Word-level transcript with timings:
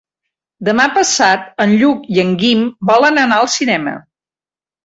Demà 0.69 0.85
passat 0.95 1.43
en 1.65 1.75
Lluc 1.83 2.09
i 2.15 2.19
en 2.25 2.33
Guim 2.41 2.65
volen 2.93 3.23
anar 3.27 3.41
al 3.43 3.51
cinema. 3.61 3.95